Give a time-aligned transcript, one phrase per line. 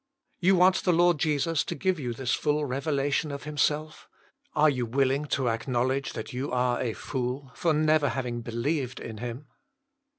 [0.39, 4.09] "You want the Lord Jesus to give you this full revela tion of Himself?
[4.55, 9.19] Are you willing to acknowledge that you are a fool for never having believed in
[9.19, 9.45] Him?